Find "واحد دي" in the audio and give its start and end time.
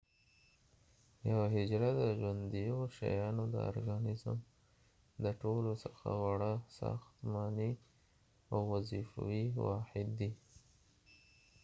9.65-10.31